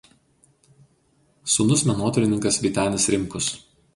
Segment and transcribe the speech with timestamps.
[1.55, 3.53] Sūnus menotyrininkas Vytenis Rimkus.